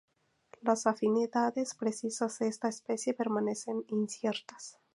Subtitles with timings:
[0.61, 4.79] Las afinidades precisas de esta especie permanecen inciertas.